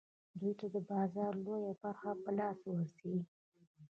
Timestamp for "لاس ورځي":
2.37-3.15